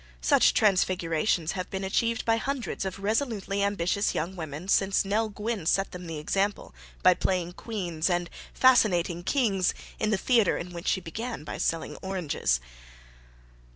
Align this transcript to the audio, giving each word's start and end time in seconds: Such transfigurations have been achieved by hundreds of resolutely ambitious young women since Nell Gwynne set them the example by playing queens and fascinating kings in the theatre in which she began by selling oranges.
Such 0.21 0.55
transfigurations 0.55 1.51
have 1.51 1.69
been 1.69 1.83
achieved 1.83 2.25
by 2.25 2.37
hundreds 2.37 2.85
of 2.85 2.97
resolutely 3.03 3.61
ambitious 3.61 4.15
young 4.15 4.35
women 4.35 4.67
since 4.67 5.05
Nell 5.05 5.29
Gwynne 5.29 5.67
set 5.67 5.91
them 5.91 6.07
the 6.07 6.17
example 6.17 6.73
by 7.03 7.13
playing 7.13 7.51
queens 7.53 8.09
and 8.09 8.27
fascinating 8.51 9.21
kings 9.21 9.75
in 9.99 10.09
the 10.09 10.17
theatre 10.17 10.57
in 10.57 10.73
which 10.73 10.87
she 10.87 11.01
began 11.01 11.43
by 11.43 11.59
selling 11.59 11.97
oranges. 11.97 12.59